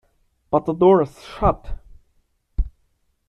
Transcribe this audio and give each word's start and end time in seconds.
But 0.49 0.65
the 0.65 0.73
door's 0.73 1.21
shut. 1.21 1.77